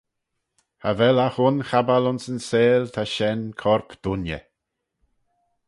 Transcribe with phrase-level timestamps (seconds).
[0.79, 4.43] Cha vel agh un chabal ayns yn seihll ta shen corp dooinney.